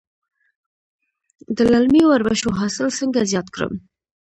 د 1.55 1.57
للمي 1.71 2.03
وربشو 2.07 2.49
حاصل 2.59 2.87
څنګه 2.99 3.19
زیات 3.31 3.47
کړم؟ 3.55 3.73